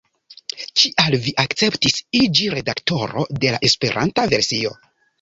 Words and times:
Kial 0.83 1.17
vi 1.25 1.33
akceptis 1.43 2.01
iĝi 2.23 2.49
redaktoro 2.57 3.29
de 3.45 3.57
la 3.57 3.65
Esperanta 3.71 4.31
versio? 4.37 4.79